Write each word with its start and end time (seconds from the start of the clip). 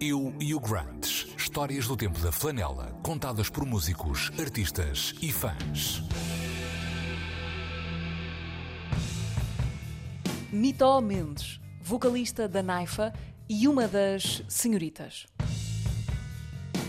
Eu 0.00 0.32
e 0.38 0.54
o 0.54 0.60
Grunts. 0.60 1.26
Histórias 1.36 1.88
do 1.88 1.96
tempo 1.96 2.20
da 2.20 2.30
flanela, 2.30 2.96
contadas 3.02 3.50
por 3.50 3.66
músicos, 3.66 4.30
artistas 4.38 5.12
e 5.20 5.32
fãs. 5.32 6.04
Mitó 10.52 11.00
Mendes, 11.00 11.60
vocalista 11.82 12.46
da 12.46 12.62
Naifa 12.62 13.12
e 13.48 13.66
uma 13.66 13.88
das 13.88 14.44
senhoritas. 14.46 15.26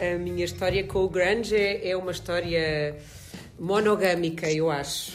A 0.00 0.18
minha 0.18 0.46
história 0.46 0.82
com 0.84 1.00
o 1.00 1.08
grunge 1.10 1.54
é, 1.54 1.90
é 1.90 1.94
uma 1.94 2.10
história 2.10 2.96
monogâmica, 3.60 4.50
eu 4.50 4.70
acho. 4.70 5.12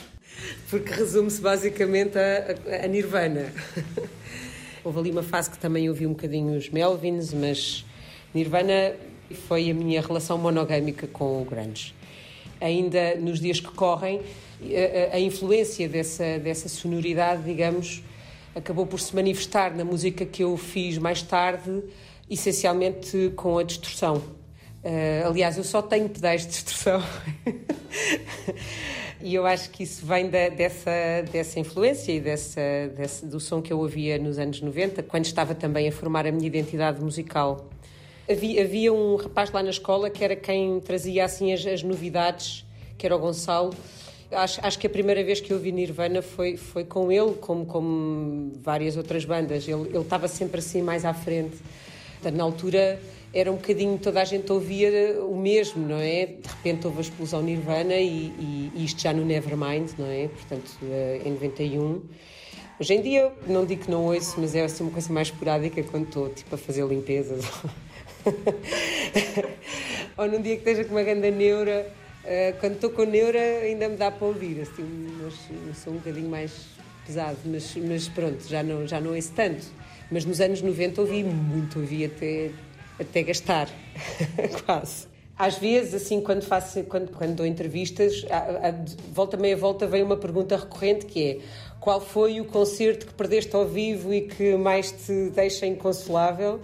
Porque 0.69 0.93
resume-se 0.93 1.41
basicamente 1.41 2.19
a, 2.19 2.81
a, 2.81 2.85
a 2.85 2.87
Nirvana. 2.87 3.51
Houve 4.89 5.01
ali 5.01 5.11
uma 5.11 5.21
fase 5.21 5.51
que 5.51 5.59
também 5.59 5.87
ouvi 5.87 6.07
um 6.07 6.13
bocadinho 6.13 6.57
os 6.57 6.67
Melvins, 6.71 7.31
mas 7.31 7.85
Nirvana 8.33 8.95
foi 9.47 9.69
a 9.69 9.73
minha 9.75 10.01
relação 10.01 10.35
monogâmica 10.35 11.05
com 11.05 11.43
o 11.43 11.45
grunge. 11.45 11.93
Ainda 12.59 13.13
nos 13.13 13.39
dias 13.39 13.59
que 13.59 13.69
correm, 13.69 14.19
a, 15.13 15.19
influência 15.19 15.87
dessa, 15.87 16.39
dessa 16.39 16.67
sonoridade, 16.67 17.43
digamos, 17.43 18.01
acabou 18.55 18.87
por 18.87 18.99
se 18.99 19.15
manifestar 19.15 19.75
na 19.75 19.85
música 19.85 20.25
que 20.25 20.43
eu 20.43 20.57
fiz 20.57 20.97
mais 20.97 21.21
tarde, 21.21 21.83
essencialmente 22.27 23.31
com 23.35 23.59
a 23.59 23.63
distorção. 23.63 24.15
Uh, 24.15 25.27
aliás, 25.27 25.55
eu 25.55 25.63
só 25.63 25.83
tenho 25.83 26.09
pedais 26.09 26.41
de 26.41 26.47
distorção. 26.47 27.03
e 29.21 29.35
eu 29.35 29.45
acho 29.45 29.69
que 29.69 29.83
isso 29.83 30.05
vem 30.05 30.29
da, 30.29 30.49
dessa, 30.49 30.91
dessa 31.31 31.59
influência 31.59 32.11
e 32.11 32.19
dessa, 32.19 32.61
desse, 32.95 33.25
do 33.25 33.39
som 33.39 33.61
que 33.61 33.71
eu 33.71 33.79
ouvia 33.79 34.17
nos 34.17 34.39
anos 34.39 34.61
90, 34.61 35.03
quando 35.03 35.25
estava 35.25 35.53
também 35.53 35.87
a 35.87 35.91
formar 35.91 36.25
a 36.25 36.31
minha 36.31 36.47
identidade 36.47 37.01
musical. 37.01 37.69
Havia, 38.29 38.63
havia 38.63 38.93
um 38.93 39.15
rapaz 39.15 39.51
lá 39.51 39.63
na 39.63 39.71
escola 39.71 40.09
que 40.09 40.23
era 40.23 40.35
quem 40.35 40.79
trazia 40.79 41.25
assim 41.25 41.51
as, 41.51 41.65
as 41.65 41.83
novidades, 41.83 42.65
que 42.97 43.05
era 43.05 43.15
o 43.15 43.19
Gonçalo, 43.19 43.73
Acho, 44.31 44.59
acho 44.63 44.77
que 44.77 44.85
a 44.85 44.89
primeira 44.89 45.23
vez 45.23 45.41
que 45.41 45.51
eu 45.51 45.57
vi 45.57 45.71
Nirvana 45.71 46.21
foi, 46.21 46.55
foi 46.55 46.83
com 46.83 47.11
ele, 47.11 47.33
como, 47.41 47.65
como 47.65 48.51
várias 48.61 48.95
outras 48.95 49.25
bandas. 49.25 49.67
Ele, 49.67 49.81
ele 49.89 49.97
estava 49.97 50.27
sempre 50.27 50.59
assim 50.59 50.83
mais 50.83 51.03
à 51.03 51.15
frente. 51.15 51.57
Portanto, 52.21 52.35
na 52.35 52.43
altura 52.43 52.99
era 53.33 53.51
um 53.51 53.55
bocadinho, 53.55 53.97
toda 53.97 54.21
a 54.21 54.25
gente 54.25 54.51
ouvia 54.51 55.21
o 55.23 55.37
mesmo, 55.37 55.87
não 55.87 55.97
é? 55.97 56.25
De 56.25 56.47
repente 56.47 56.85
houve 56.85 56.97
a 56.99 57.01
explosão 57.01 57.41
Nirvana 57.41 57.95
e, 57.95 58.33
e, 58.39 58.71
e 58.75 58.85
isto 58.85 59.01
já 59.01 59.13
no 59.13 59.23
Nevermind, 59.23 59.91
não 59.97 60.07
é? 60.07 60.27
Portanto, 60.27 60.71
eh, 60.83 61.21
em 61.23 61.31
91. 61.31 62.01
Hoje 62.79 62.93
em 62.93 63.01
dia, 63.01 63.31
não 63.47 63.65
digo 63.65 63.83
que 63.83 63.91
não 63.91 64.05
ouço, 64.05 64.35
mas 64.39 64.55
é 64.55 64.63
assim 64.63 64.83
uma 64.83 64.91
coisa 64.91 65.11
mais 65.13 65.27
esporádica 65.27 65.83
quando 65.83 66.07
estou 66.07 66.29
tipo, 66.29 66.55
a 66.55 66.57
fazer 66.57 66.85
limpezas. 66.85 67.45
Ou 70.17 70.27
num 70.27 70.41
dia 70.41 70.55
que 70.55 70.69
esteja 70.69 70.83
com 70.83 70.91
uma 70.95 71.03
grande 71.03 71.31
neura 71.31 71.91
Uh, 72.19 72.53
quando 72.59 72.73
estou 72.73 72.89
com 72.89 73.05
neura 73.05 73.39
ainda 73.39 73.87
me 73.87 73.95
dá 73.95 74.11
para 74.11 74.27
ouvir, 74.27 74.61
assim, 74.61 74.83
mas 75.23 75.77
sou 75.77 75.93
um 75.93 75.95
bocadinho 75.95 76.29
mais 76.29 76.51
pesado, 77.05 77.37
mas, 77.45 77.75
mas 77.77 78.07
pronto, 78.09 78.45
já 78.47 78.61
não, 78.61 78.85
já 78.85 78.99
não 78.99 79.15
ouço 79.15 79.31
tanto. 79.33 79.65
Mas 80.11 80.25
nos 80.25 80.41
anos 80.41 80.61
90 80.61 81.01
ouvi 81.01 81.23
muito, 81.23 81.79
ouvi 81.79 82.05
até, 82.05 82.51
até 82.99 83.23
gastar, 83.23 83.69
quase. 84.65 85.07
Às 85.37 85.57
vezes, 85.57 85.93
assim, 85.93 86.19
quando, 86.19 86.41
faço, 86.41 86.83
quando, 86.83 87.11
quando 87.11 87.35
dou 87.35 87.45
entrevistas, 87.45 88.25
a, 88.29 88.69
a, 88.69 88.73
volta 89.13 89.37
meia 89.37 89.55
volta 89.55 89.87
vem 89.87 90.03
uma 90.03 90.17
pergunta 90.17 90.57
recorrente 90.57 91.05
que 91.05 91.23
é 91.23 91.39
qual 91.79 92.01
foi 92.01 92.41
o 92.41 92.45
concerto 92.45 93.07
que 93.07 93.13
perdeste 93.13 93.55
ao 93.55 93.65
vivo 93.65 94.13
e 94.13 94.21
que 94.21 94.57
mais 94.57 94.91
te 94.91 95.29
deixa 95.29 95.65
inconsolável? 95.65 96.59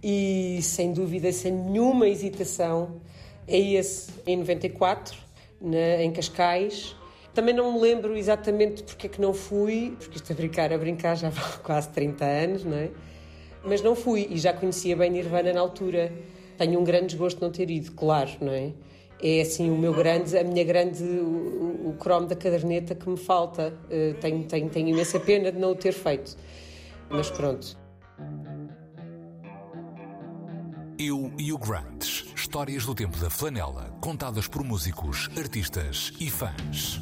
E 0.00 0.60
sem 0.62 0.92
dúvida, 0.92 1.32
sem 1.32 1.50
nenhuma 1.50 2.08
hesitação, 2.08 3.00
é 3.48 3.58
esse 3.58 4.12
em 4.24 4.36
94, 4.36 5.16
na, 5.60 6.02
em 6.02 6.12
Cascais. 6.12 6.94
Também 7.34 7.52
não 7.52 7.72
me 7.72 7.80
lembro 7.80 8.16
exatamente 8.16 8.84
porque 8.84 9.08
é 9.08 9.10
que 9.10 9.20
não 9.20 9.34
fui, 9.34 9.96
porque 9.98 10.16
isto 10.16 10.32
a 10.32 10.36
brincar, 10.36 10.72
a 10.72 10.78
brincar 10.78 11.16
já 11.16 11.28
há 11.36 11.58
quase 11.58 11.88
30 11.90 12.24
anos, 12.24 12.64
não 12.64 12.76
é? 12.76 12.90
Mas 13.64 13.82
não 13.82 13.96
fui 13.96 14.28
e 14.30 14.38
já 14.38 14.52
conhecia 14.52 14.96
bem 14.96 15.10
Nirvana 15.10 15.52
na 15.52 15.60
altura. 15.60 16.12
Tenho 16.56 16.78
um 16.78 16.84
grande 16.84 17.06
desgosto 17.06 17.38
de 17.38 17.42
não 17.42 17.50
ter 17.50 17.68
ido, 17.70 17.92
claro, 17.92 18.30
não 18.40 18.52
é? 18.52 18.72
É 19.20 19.40
assim 19.40 19.70
o 19.70 19.76
meu 19.76 19.92
grande, 19.92 20.36
a 20.36 20.44
minha 20.44 20.62
grande, 20.62 21.02
o, 21.02 21.88
o 21.88 21.96
cromo 21.98 22.26
da 22.26 22.36
caderneta 22.36 22.94
que 22.94 23.08
me 23.08 23.16
falta. 23.16 23.74
Uh, 23.86 24.14
tenho, 24.20 24.44
tenho, 24.44 24.68
tenho 24.68 24.88
imensa 24.88 25.18
pena 25.18 25.50
de 25.50 25.58
não 25.58 25.72
o 25.72 25.74
ter 25.74 25.92
feito. 25.92 26.36
Mas 27.08 27.30
pronto. 27.30 27.76
Eu 30.98 31.32
e 31.38 31.52
o 31.52 31.58
Grunts. 31.58 32.26
Histórias 32.36 32.84
do 32.84 32.94
tempo 32.94 33.18
da 33.18 33.28
flanela, 33.28 33.96
contadas 34.00 34.46
por 34.46 34.62
músicos, 34.62 35.28
artistas 35.36 36.12
e 36.20 36.30
fãs. 36.30 37.00